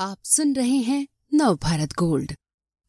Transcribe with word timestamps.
आप 0.00 0.18
सुन 0.24 0.52
रहे 0.52 0.76
हैं 0.76 1.06
नव 1.34 1.56
भारत 1.56 1.92
गोल्ड। 1.92 2.32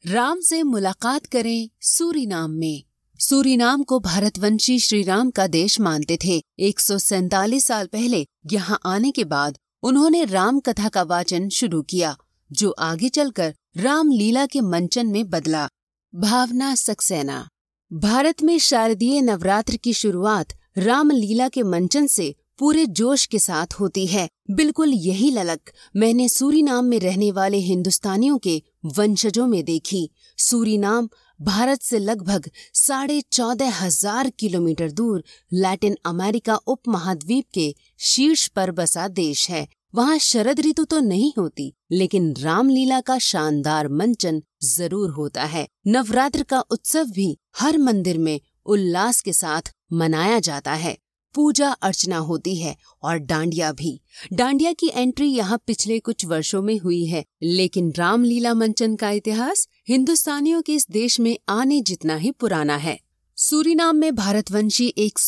राम 0.04 0.40
से 0.40 0.62
मुलाकात 0.63 1.26
करें 1.26 1.70
सूरीनाम 1.81 2.52
में। 2.52 2.84
सूरीनाम 3.20 3.84
को 3.84 3.99
भारतवंशी 3.99 4.79
श्री 4.79 5.02
राम 5.04 5.32
का 5.32 5.47
देश 5.47 5.79
मानते 5.79 6.18
थे। 6.26 6.42
एक 6.60 6.79
साल 6.79 7.87
पहले 7.87 8.26
यहाँ 8.51 8.79
आने 8.86 9.12
के 9.12 9.24
बाद 9.24 9.58
उन्होंने 9.83 10.24
राम 10.26 10.60
कथा 10.60 10.90
का 10.90 11.04
वाचन 11.04 11.50
शुरू 11.50 11.82
किया, 11.82 12.15
जो 12.51 12.72
आगे 12.72 13.10
चलकर 13.10 13.55
राम 13.78 14.12
लीला 14.12 14.46
के 14.46 14.62
मंचन 14.62 15.08
में 15.08 15.29
बदला। 15.29 15.68
भावना 16.16 16.76
सक्सेना। 16.76 17.48
भारत 17.91 18.44
में 18.44 18.58
शारदीय 18.59 19.22
नवरात्र 19.22 19.78
की 19.78 19.94
शुरुआत 19.94 20.54
राम 20.78 21.12
लीला 21.12 21.50
के 21.50 21.64
मंचन 21.64 22.08
से 22.08 22.36
पूरे 22.62 22.86
जोश 22.88 23.26
के 23.26 23.40
साथ 23.40 23.74
होती 23.74 24.06
है। 24.08 24.28
बिल्कुल 24.52 24.92
यही 24.96 25.30
ललक 25.32 25.72
मैंने 25.96 26.28
सूरीनाम 26.30 26.86
में 26.86 27.00
रहने 27.00 27.32
वाले 27.32 27.58
हिंदुस्तानियों 27.60 28.38
के 28.38 28.62
वंशजों 28.98 29.48
में 29.48 29.64
देखी। 29.66 30.10
सूरीनाम 30.38 31.10
भारत 31.40 31.82
से 31.82 32.00
लगभग 32.00 32.50
साढ़े 32.76 33.20
चौदह 33.32 33.74
हज़ार 33.76 34.30
किलोमीटर 34.40 34.92
दूर 34.92 35.24
लैटिन 35.55 35.98
अमेरिका 36.05 36.55
उपमहाद्वीप 36.68 37.46
के 37.54 37.74
शीर्ष 38.04 38.48
पर 38.48 38.72
बसा 38.74 39.08
देश 39.10 39.50
है। 39.50 39.68
वहाँ 39.96 40.18
शरद 40.20 40.60
ऋतु 40.60 40.84
तो 40.86 41.00
नहीं 41.02 41.34
होती, 41.38 41.74
लेकिन 41.91 42.34
रामलीला 42.40 43.02
का 43.02 43.18
शानदार 43.24 43.88
मंचन 43.90 44.41
ज़रूर 44.66 45.10
होता 45.12 45.44
है। 45.46 45.68
नवरात्र 45.88 46.44
का 46.44 46.60
उत्सव 46.62 47.12
भी 47.12 47.38
हर 47.58 47.78
मंदिर 47.80 48.18
में 48.18 48.40
उल्लास 48.66 49.22
के 49.22 49.34
साथ 49.36 49.74
मनाया 49.94 50.40
जाता 50.41 50.74
है। 50.76 50.98
पूजा 51.35 51.70
अर्चना 51.71 52.17
होती 52.17 52.55
है 52.55 52.76
और 53.03 53.17
डांडिया 53.17 53.71
भी। 53.71 53.99
डांडिया 54.34 54.73
की 54.73 54.91
एंट्री 54.95 55.27
यहाँ 55.27 55.57
पिछले 55.68 55.99
कुछ 55.99 56.26
वर्षों 56.26 56.62
में 56.62 56.77
हुई 56.79 57.05
है, 57.05 57.26
लेकिन 57.43 57.91
रामलीला 57.98 58.54
मंचन 58.54 58.96
का 58.96 59.12
इतिहास 59.12 59.68
हिंदुस्तानियों 59.90 60.62
के 60.62 60.73
इस 60.73 60.88
देश 60.91 61.20
में 61.20 61.38
आने 61.49 61.82
जितना 61.82 62.15
ही 62.15 62.32
पुराना 62.32 62.76
है। 62.76 62.99
सूरीनाम 63.38 63.96
में 63.96 64.15
भारतवंशी 64.15 64.93
एक 64.97 65.19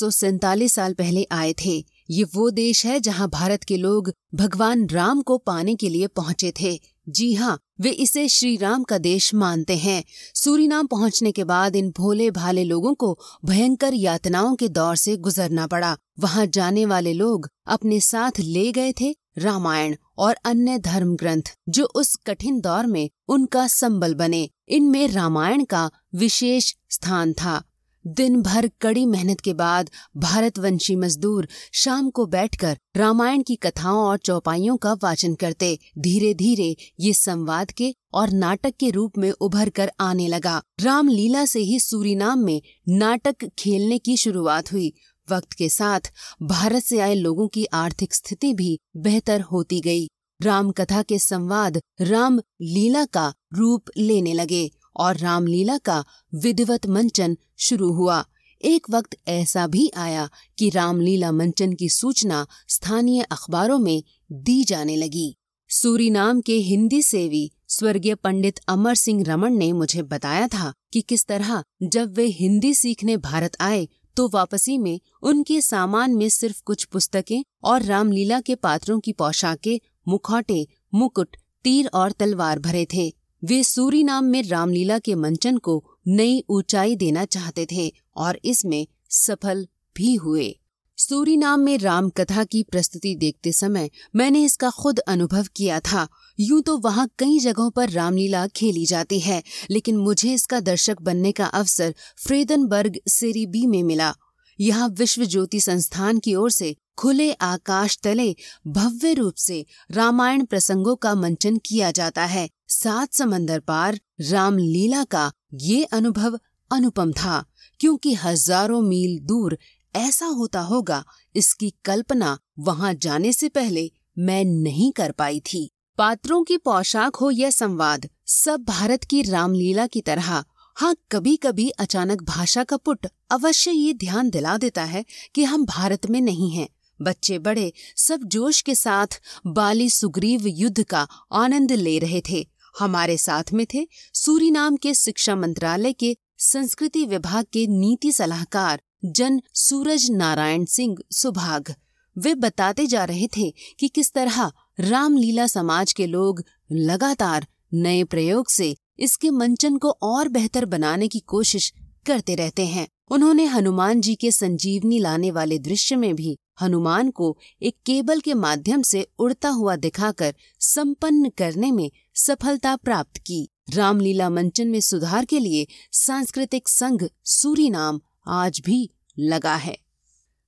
साल 0.67 0.93
पहले 0.93 1.27
आए 1.31 1.53
थे। 1.65 1.83
ये 2.09 2.23
वो 2.23 2.49
देश 2.49 2.85
है 2.85 2.99
जहाँ 2.99 3.29
भारत 3.29 3.63
के 3.63 3.77
लोग 3.77 4.11
भगवान 4.35 4.87
राम 4.87 5.21
को 5.21 5.37
पाने 5.37 5.75
के 5.75 5.89
लिए 5.89 6.07
पहुँचे 6.07 6.53
थे। 6.61 6.79
जी 7.09 7.33
हाँ 7.33 7.59
वे 7.81 7.89
इसे 7.89 8.27
श्री 8.27 8.57
राम 8.57 8.83
का 8.83 8.97
देश 8.97 9.33
मानते 9.33 9.75
हैं। 9.77 10.03
सूरीनाम 10.35 10.87
पहुँचने 10.87 11.31
के 11.31 11.43
बाद 11.43 11.75
इन 11.75 11.89
भोले 11.89 12.31
भाले 12.31 12.63
लोगों 12.63 12.93
को 12.93 13.19
भयंकर 13.45 13.93
यातनाओं 13.93 14.55
के 14.55 14.67
दौर 14.69 14.95
से 14.95 15.17
गुजरना 15.17 15.67
पड़ा। 15.67 15.97
वहाँ 16.19 16.45
जाने 16.45 16.85
वाले 16.85 17.13
लोग 17.13 17.49
अपने 17.67 17.99
साथ 17.99 18.39
ले 18.39 18.71
गए 18.71 18.93
थे 19.01 19.15
रामायण 19.37 19.95
और 20.17 20.35
अन्य 20.45 20.77
धर्म 20.79 21.15
ग्रंथ 21.15 21.43
जो 21.69 21.85
उस 21.85 22.15
कठिन 22.15 22.59
दौर 22.61 22.85
में 22.85 23.09
उनका 23.27 23.67
संबल 23.67 24.13
बने। 24.13 24.49
इनमें 24.67 25.07
रामायण 25.07 25.63
का 25.63 25.89
विशेष 26.15 26.73
स्थान 26.89 27.33
था। 27.33 27.63
दिन 28.07 28.41
भर 28.41 28.69
कड़ी 28.81 29.05
मेहनत 29.05 29.39
के 29.39 29.53
बाद 29.53 29.89
भारतवंशी 30.17 30.95
मजदूर 30.95 31.47
शाम 31.73 32.09
को 32.09 32.25
बैठकर 32.25 32.77
रामायण 32.97 33.41
की 33.41 33.55
कथाओं 33.55 34.03
और 34.05 34.17
चौपाइयों 34.17 34.77
का 34.77 34.93
वाचन 34.93 35.35
करते। 35.35 35.79
धीरे 35.99 36.33
धीरे 36.33 36.75
ये 36.99 37.13
संवाद 37.13 37.71
के 37.71 37.95
और 38.13 38.29
नाटक 38.29 38.73
के 38.79 38.89
रूप 38.89 39.17
में 39.17 39.31
उभर 39.31 39.69
कर 39.69 39.91
आने 39.99 40.27
लगा। 40.27 40.61
रामलीला 40.81 41.45
से 41.45 41.59
ही 41.59 41.79
सूरीनाम 41.79 42.39
में 42.39 42.61
नाटक 42.89 43.35
खेलने 43.59 43.97
की 43.97 44.17
शुरुआत 44.17 44.71
हुई। 44.71 44.93
वक्त 45.31 45.53
के 45.53 45.69
साथ 45.69 46.11
भारत 46.41 46.83
से 46.83 46.99
आए 46.99 47.15
लोगों 47.15 47.47
की 47.47 47.65
आर्थिक 47.65 48.13
स्थिति 48.13 48.53
भी 48.53 48.79
बेहतर 48.97 49.41
होती 49.41 49.79
गई। 49.79 50.07
राम 50.41 50.71
कथा 50.71 51.01
के 51.01 51.19
संवाद 51.19 51.81
राम 52.01 52.39
लीला 52.61 53.05
का 53.05 53.33
रूप 53.53 53.83
लेने 53.97 54.33
लगे। 54.33 54.69
और 54.95 55.17
रामलीला 55.17 55.77
का 55.77 56.03
विधिवत 56.35 56.87
मंचन 56.87 57.37
शुरू 57.57 57.91
हुआ। 57.91 58.25
एक 58.61 58.89
वक्त 58.89 59.17
ऐसा 59.27 59.67
भी 59.67 59.91
आया 59.97 60.29
कि 60.59 60.69
रामलीला 60.69 61.31
मंचन 61.31 61.73
की 61.73 61.89
सूचना 61.89 62.45
स्थानीय 62.67 63.21
अखबारों 63.21 63.79
में 63.79 64.03
दी 64.31 64.63
जाने 64.63 64.95
लगी। 64.95 65.35
सूरीनाम 65.69 66.41
के 66.41 66.55
हिंदी 66.57 67.01
सेवी 67.01 67.51
स्वर्गीय 67.67 68.15
पंडित 68.15 68.59
अमर 68.67 68.95
सिंह 68.95 69.23
रमन 69.27 69.53
ने 69.53 69.71
मुझे 69.71 70.03
बताया 70.03 70.47
था 70.47 70.73
कि 70.93 71.01
किस 71.01 71.25
तरह 71.25 71.63
जब 71.83 72.13
वे 72.13 72.25
हिंदी 72.25 72.73
सीखने 72.73 73.17
भारत 73.17 73.51
आए 73.61 73.87
तो 74.17 74.29
वापसी 74.29 74.77
में 74.77 74.99
उनके 75.23 75.61
सामान 75.61 76.11
में 76.11 76.29
सिर्फ़ 76.29 76.61
कुछ 76.63 76.83
पुस्तकें 76.83 77.43
और 77.63 77.81
रामलीला 77.81 78.39
के 78.41 78.55
पात्रों 78.55 78.99
की 78.99 79.11
पोशाकें, 79.11 79.79
मुखौटे, 80.07 80.67
मुकुट, 80.93 81.35
तीर 81.63 81.89
और 81.93 82.11
तलवार 82.11 82.59
भरे 82.59 82.87
थे। 82.93 83.13
वे 83.43 83.63
सूरी 83.63 84.03
नाम 84.03 84.25
में 84.25 84.41
रामलीला 84.43 84.97
के 84.99 85.13
मंचन 85.15 85.57
को 85.57 85.83
नई 86.07 86.43
ऊंचाई 86.49 86.95
देना 86.95 87.23
चाहते 87.25 87.65
थे 87.71 87.91
और 88.17 88.39
इसमें 88.45 88.85
सफल 89.09 89.65
भी 89.95 90.13
हुए। 90.15 90.55
सूरी 90.97 91.35
नाम 91.37 91.59
में 91.59 91.77
राम 91.77 92.09
कथा 92.09 92.43
की 92.43 92.61
प्रस्तुति 92.63 93.13
देखते 93.15 93.51
समय 93.51 93.89
मैंने 94.15 94.43
इसका 94.43 94.69
खुद 94.69 94.99
अनुभव 94.99 95.47
किया 95.55 95.79
था। 95.79 96.07
यूँ 96.39 96.61
तो 96.61 96.77
वहाँ 96.77 97.07
कई 97.19 97.39
जगहों 97.39 97.69
पर 97.71 97.89
रामलीला 97.89 98.45
खेली 98.47 98.85
जाती 98.85 99.19
है, 99.19 99.41
लेकिन 99.71 99.97
मुझे 99.97 100.33
इसका 100.33 100.59
दर्शक 100.59 101.01
बनने 101.01 101.31
का 101.31 101.45
अवसर 101.45 101.93
फ्रेदनबर्ग 102.17 102.99
सेरीबी 103.09 103.65
में 103.67 103.81
मिला। 103.83 104.13
यहाँ 104.59 104.89
विश्व 104.89 105.25
ज्योति 105.25 105.59
संस्थान 105.59 106.19
की 106.19 106.35
ओर 106.35 106.51
से 106.51 106.75
खुले 106.97 107.31
आकाश 107.33 107.97
तले 108.03 108.35
भव्य 108.67 109.13
रूप 109.13 109.35
से 109.35 109.65
रामायण 109.91 110.45
प्रसंगों 110.45 110.95
का 110.95 111.15
मंचन 111.15 111.57
किया 111.57 111.91
जाता 111.91 112.25
है। 112.25 112.49
सात 112.69 113.13
समंदर 113.13 113.59
पार 113.61 113.99
रामलीला 114.21 115.03
का 115.05 115.31
ये 115.55 115.83
अनुभव 115.85 116.37
अनुपम 116.71 117.11
था, 117.13 117.43
क्योंकि 117.79 118.13
हज़ारों 118.13 118.81
मील 118.81 119.19
दूर 119.21 119.57
ऐसा 119.95 120.25
होता 120.27 120.59
होगा, 120.61 121.03
इसकी 121.35 121.73
कल्पना 121.85 122.37
वहाँ 122.59 122.93
जाने 122.95 123.33
से 123.33 123.49
पहले 123.49 123.89
मैं 124.19 124.43
नहीं 124.45 124.91
कर 124.91 125.11
पाई 125.11 125.39
थी। 125.45 125.69
पात्रों 125.97 126.43
की 126.43 126.57
पोशाक 126.57 127.15
हो 127.15 127.31
या 127.31 127.49
संवाद, 127.51 128.09
सब 128.27 128.63
भारत 128.65 129.03
की 129.03 129.21
रामलीला 129.21 129.87
की 129.87 130.01
तरह। 130.01 130.43
हाँ 130.77 130.95
कभी 131.11 131.35
कभी 131.35 131.69
अचानक 131.69 132.21
भाषा 132.25 132.63
का 132.63 132.77
पुट 132.77 133.07
अवश्य 133.31 133.71
ये 133.71 133.93
ध्यान 133.95 134.29
दिला 134.29 134.57
देता 134.57 134.83
है 134.85 135.03
कि 135.35 135.43
हम 135.43 135.65
भारत 135.65 136.09
में 136.09 136.19
नहीं 136.21 136.49
हैं। 136.51 136.67
बच्चे 136.99 137.37
बड़े, 137.39 137.71
सब 137.97 138.23
जोश 138.25 138.61
के 138.61 138.75
साथ 138.75 139.19
बाली 139.47 139.89
सुग्रीव 139.89 140.47
युद्ध 140.47 140.83
का 140.83 141.07
आनंद 141.33 141.71
ले 141.71 141.97
रहे 141.99 142.21
थे। 142.29 142.45
हमारे 142.79 143.17
साथ 143.17 143.53
में 143.53 143.65
थे 143.73 143.87
सूरी 144.13 144.51
नाम 144.51 144.75
के 144.75 144.93
शिक्षा 144.93 145.35
मंत्रालय 145.35 145.93
के 145.93 146.15
संस्कृति 146.37 147.05
विभाग 147.05 147.45
के 147.53 147.65
नीति 147.67 148.11
सलाहकार 148.11 148.81
जन 149.05 149.41
सूरज 149.53 150.09
नारायण 150.11 150.65
सिंह 150.65 150.97
सुभाग। 151.11 151.73
वे 152.17 152.35
बताते 152.35 152.85
जा 152.87 153.03
रहे 153.05 153.27
थे 153.27 153.49
कि 153.79 153.87
किस 153.87 154.11
तरह 154.13 154.51
रामलीला 154.79 155.47
समाज 155.47 155.93
के 155.93 156.05
लोग 156.05 156.43
लगातार 156.71 157.47
नए 157.73 158.03
प्रयोग 158.03 158.49
से 158.49 158.75
इसके 158.99 159.29
मंचन 159.29 159.77
को 159.77 159.89
और 159.89 160.27
बेहतर 160.27 160.65
बनाने 160.65 161.07
की 161.07 161.19
कोशिश 161.19 161.73
करते 162.05 162.35
रहते 162.35 162.65
हैं। 162.65 162.87
उन्होंने 163.11 163.45
हनुमान 163.45 164.01
जी 164.01 164.15
के 164.15 164.31
संजीवनी 164.31 164.99
लाने 164.99 165.31
वाले 165.31 165.57
दृश्य 165.59 165.95
में 165.95 166.15
भी 166.15 166.37
हनुमान 166.61 167.11
को 167.11 167.37
एक 167.61 167.75
केबल 167.85 168.19
के 168.19 168.33
माध्यम 168.33 168.81
से 168.81 169.07
उड़ता 169.19 169.49
हुआ 169.49 169.75
दिखाकर 169.75 170.35
संपन्न 170.59 171.29
करने 171.29 171.71
में 171.71 171.91
सफलता 172.15 172.75
प्राप्त 172.75 173.17
की। 173.17 173.49
रामलीला 173.73 174.29
मंचन 174.29 174.67
में 174.67 174.79
सुधार 174.79 175.25
के 175.25 175.39
लिए 175.39 175.67
सांस्कृतिक 175.91 176.69
संघ 176.69 177.07
सूरी 177.25 177.69
नाम 177.69 178.01
आज 178.27 178.61
भी 178.65 178.89
लगा 179.19 179.55
है। 179.55 179.82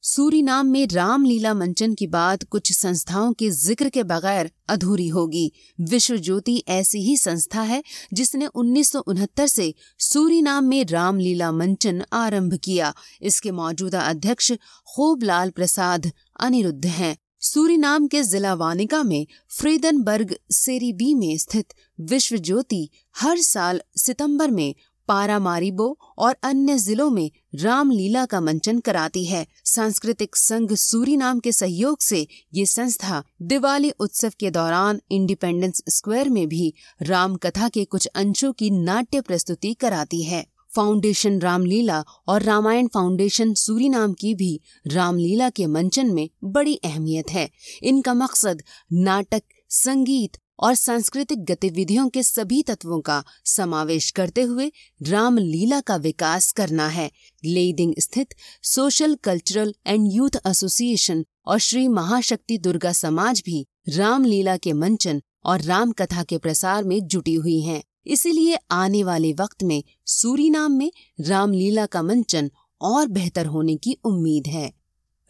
सूरीनाम 0.06 0.68
में 0.68 0.88
रामलीला 0.88 1.54
मंचन 1.54 1.94
की 1.94 2.08
बात 2.08 2.44
कुछ 2.44 2.72
संस्थाओं 2.72 3.32
के 3.34 3.50
ज़िक्र 3.52 3.90
के 3.90 4.04
बगैर 4.04 4.52
अधूरी 4.70 5.08
होगी। 5.08 5.52
विश्व 5.82 6.18
ज्योति 6.18 6.58
ऐसी 6.68 7.00
ही 7.00 7.16
संस्था 7.18 7.62
है 7.62 7.82
जिसने 8.14 8.46
उन्नीस 8.46 8.92
सौ 8.92 9.00
उनहत्तर 9.00 9.48
से 9.48 9.74
सूरीनाम 10.00 10.66
में 10.66 10.86
रामलीला 10.86 11.52
मंचन 11.52 12.04
आरंभ 12.14 12.58
किया। 12.64 12.94
इसके 13.22 13.52
मौजूदा 13.52 14.02
अध्यक्ष 14.02 14.52
खूबलाल 14.88 15.50
प्रसाद 15.50 16.12
अनिरुद्ध 16.40 16.86
हैं। 16.86 17.16
सूरीनाम 17.44 18.08
के 18.08 18.24
जिला 18.24 18.54
वानिका 18.54 19.04
में 19.04 19.26
फ्रीदनबर्ग 19.52 20.38
सेरीबी 20.54 21.14
में 21.16 21.38
स्थित 21.38 21.74
विश्व 22.10 22.38
ज्योति 22.38 22.90
हर 23.16 23.42
साल 23.44 23.82
सितंबर 23.98 24.52
में 24.52 24.74
पारामारिबो 25.08 25.88
और 26.18 26.36
अन्य 26.44 26.78
जिलों 26.78 27.10
में 27.10 27.30
रामलीला 27.56 28.26
का 28.26 28.40
मंचन 28.42 28.80
कराती 28.80 29.24
है। 29.26 29.46
सांस्कृतिक 29.66 30.36
संघ 30.36 30.74
सूरी 30.74 31.18
नाम 31.18 31.40
के 31.40 31.52
सहयोग 31.52 32.02
से 32.02 32.28
ये 32.54 32.66
संस्था 32.66 33.24
दिवाली 33.42 33.90
उत्सव 33.90 34.32
के 34.40 34.52
दौरान 34.52 35.00
इंडिपेंडेंस 35.12 35.82
स्क्वायर 35.90 36.30
में 36.30 36.48
भी 36.48 36.74
राम 37.02 37.36
कथा 37.36 37.70
के 37.70 37.86
कुछ 37.86 38.06
अंशों 38.06 38.52
की 38.54 38.70
नाट्य 38.70 39.22
प्रस्तुति 39.22 39.74
कराती 39.74 40.24
है। 40.24 40.46
फाउंडेशन 40.76 41.40
रामलीला 41.40 42.04
और 42.28 42.42
रामायण 42.42 42.88
फाउंडेशन 42.88 43.54
सूरी 43.54 43.90
नाम 43.90 44.14
की 44.14 44.34
भी 44.36 44.60
रामलीला 44.88 45.50
के 45.50 45.66
मंचन 45.66 46.14
में 46.14 46.30
बड़ी 46.44 46.76
अहमियत 46.76 47.30
है। 47.30 47.50
इनका 47.84 48.14
मकसद 48.14 48.64
नाटक, 48.94 49.44
संगीत 49.70 50.38
और 50.60 50.76
सांस्कृतिक 50.76 51.44
गतिविधियों 51.46 52.08
के 52.10 52.24
सभी 52.24 52.62
तत्वों 52.64 53.00
का 53.02 53.24
समावेश 53.46 54.10
करते 54.12 54.42
हुए 54.42 54.72
रामलीला 55.02 55.80
का 55.80 55.96
विकास 55.96 56.52
करना 56.52 56.88
है 56.88 57.10
लेडिंग 57.44 57.94
स्थित 58.00 58.34
social 58.64 59.16
cultural 59.16 59.74
and 59.88 60.10
youth 60.14 60.38
association 60.48 61.26
और 61.48 61.60
श्री 61.60 61.88
महाशक्ति 61.88 62.58
दुर्गा 62.58 62.92
समाज 62.92 63.42
भी 63.46 63.66
रामलीला 63.90 64.58
के 64.58 64.74
मंचन 64.74 65.22
और 65.46 65.62
राम 65.62 65.92
कथा 65.92 66.24
के 66.24 66.38
प्रसार 66.38 66.84
में 66.84 67.00
जुटी 67.08 67.34
हुई 67.34 67.60
हैं। 67.62 67.84
इसीलिए 68.08 68.58
आने 68.72 69.04
वाले 69.04 69.34
वक्त 69.34 69.64
में 69.64 69.84
सूरीनाम 70.06 70.72
में 70.72 70.92
रामलीला 71.22 71.86
का 71.86 72.02
मंचन 72.04 72.50
और 72.82 73.08
बेहतर 73.08 73.46
होने 73.46 73.76
की 73.76 73.98
उम्मीद 74.06 74.48
है 74.48 74.72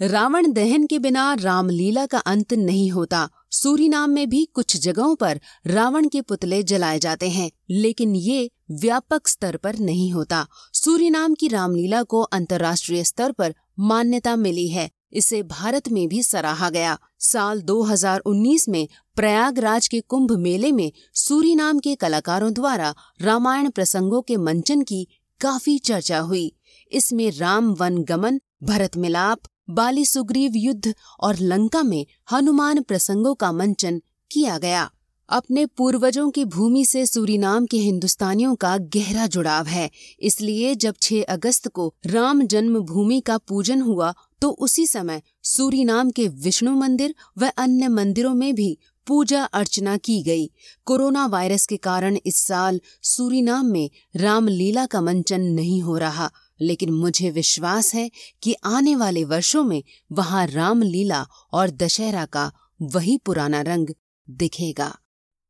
रावण 0.02 0.52
दहन 0.52 0.86
के 0.86 1.00
बिना 1.00 1.34
रामलीला 1.34 2.06
का 2.06 2.18
अंत 2.18 2.54
नहीं 2.54 2.92
होता। 2.92 3.30
सूरीनाम 3.52 4.10
में 4.10 4.30
भी 4.30 4.46
कुछ 4.46 4.78
जगहों 4.78 5.16
पर 5.16 5.40
रावण 5.68 6.08
के 6.08 6.22
पुतले 6.22 6.64
जलाए 6.64 7.00
जाते 7.00 7.30
हैं, 7.30 7.52
लेकिन 7.70 8.16
ये 8.16 8.52
व्यापक 8.72 9.28
स्तर 9.28 9.58
पर 9.58 9.78
नहीं 9.80 10.12
होता। 10.12 10.48
सूरीनाम 10.74 11.34
की 11.34 11.48
रामलीला 11.48 12.04
को 12.04 12.22
अंतर्राष्ट्रीय 12.22 13.04
स्तर 13.04 13.32
पर 13.32 13.56
मान्यता 13.80 14.36
मिली 14.36 14.68
है। 14.68 14.92
इसे 15.14 15.44
भारत 15.44 15.90
में 15.90 16.08
भी 16.08 16.24
सराहा 16.24 16.70
गया। 16.70 16.98
साल 17.20 17.62
2019 17.62 18.70
में 18.70 18.88
प्रयागराज 19.16 19.88
के 19.88 20.02
कुंभ 20.02 20.32
मेले 20.32 20.72
में 20.72 20.92
सूरीनाम 21.14 21.80
के 21.80 21.96
कलाकारों 21.96 22.54
द्वारा 22.54 22.96
रामायण 23.22 23.70
प्रसंगों 23.70 24.22
के 24.22 24.38
मंचन 24.38 24.82
की 24.82 25.08
काफ़ी 25.42 25.78
चर्चा 25.78 26.20
हुई। 26.20 26.56
इसमें 26.92 27.32
राम 27.32 27.74
वन 27.74 27.98
गमन, 27.98 28.42
भरत 28.64 28.98
मिलाप 28.98 29.40
बाली 29.70 30.06
सुग्रीव 30.06 30.56
युद्ध 30.56 30.94
और 31.20 31.40
लंका 31.40 31.84
में 31.84 32.06
हनुमान 32.32 32.82
प्रसंगों 32.82 33.34
का 33.36 33.52
मंचन 33.52 34.02
किया 34.32 34.58
गया। 34.58 34.90
अपने 35.30 35.66
पूर्वजों 35.66 36.30
की 36.32 36.44
भूमि 36.46 36.86
से 36.86 37.06
सूरीनाम 37.06 37.66
के 37.66 37.78
हिंदुस्तानियों 37.78 38.56
का 38.56 38.78
गहरा 38.78 39.28
जुड़ाव 39.28 39.66
है। 39.66 39.90
इसलिए 40.20 40.76
जब 40.76 40.96
6 41.02 41.24
अगस्त 41.24 41.68
को 41.68 41.94
राम 42.06 42.44
जन्म 42.44 42.80
भूमि 42.80 43.20
का 43.20 43.38
पूजन 43.38 43.82
हुआ 43.82 44.14
तो 44.42 44.50
उसी 44.50 44.88
समय 44.88 45.22
सूरीनाम 45.44 46.10
के 46.10 46.28
विष्णु 46.28 46.76
मंदिर 46.76 47.16
व 47.38 47.50
अन्य 47.58 47.88
मंदिरों 47.88 48.34
में 48.34 48.54
भी 48.56 48.78
पूजा 49.08 49.44
अर्चना 49.44 49.98
की 49.98 50.22
गई। 50.24 50.46
कोरोना 50.86 51.26
वायरस 51.26 51.66
के 51.66 51.78
कारण 51.78 52.18
इस 52.26 52.36
साल 52.38 52.80
सूरीनाम 53.04 53.66
में 53.66 53.90
रामलीला 54.16 54.86
का 54.86 55.02
मंचन 55.02 55.42
नहीं 55.42 55.82
हो 55.82 55.98
रहा। 55.98 56.32
लेकिन 56.62 56.90
मुझे 56.90 57.30
विश्वास 57.30 57.96
है 57.96 58.12
कि 58.44 58.56
आने 58.66 58.96
वाले 58.96 59.24
वर्षों 59.24 59.64
में 59.64 59.84
वहाँ 60.12 60.48
रामलीला 60.48 61.28
और 61.54 61.70
दशहरा 61.70 62.26
का 62.26 62.52
वही 62.82 63.18
पुराना 63.26 63.62
रंग 63.62 63.88
दिखेगा। 64.30 64.96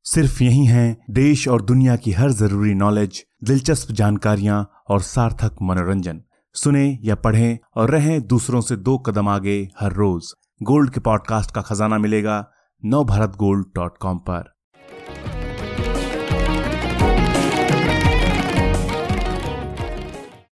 सिर्फ़ 0.04 0.44
यही 0.44 0.66
है, 0.66 0.98
देश 1.10 1.48
और 1.48 1.62
दुनिया 1.62 1.96
की 1.96 2.12
हर 2.12 2.32
ज़रूरी 2.32 2.74
नॉलेज 2.74 3.26
दिलचस्प 3.44 3.92
जानकारियाँ 3.92 4.72
और 4.90 5.02
सार्थक 5.02 5.56
मनोरंजन। 5.62 6.22
सुने 6.54 7.00
या 7.04 7.16
पढ़ें 7.16 7.58
और 7.76 7.92
रहें 7.92 8.28
दूसरों 8.28 8.62
से 8.62 8.76
दो 8.76 8.98
कदम 8.98 9.28
आगे 9.30 9.70
हर 9.80 9.94
रोज। 9.94 10.34
गोल्ड 10.64 10.94
के 10.94 11.00
पॉडकास्ट 11.00 11.52
का 11.52 11.62
खजाना 11.62 11.98
मिलेगा 11.98 12.52
नव 12.86 13.04
भारत 13.04 13.30
गोल्ड 13.30 13.68
डॉट 13.76 13.98
कॉम 13.98 14.18
पर। 14.18 14.55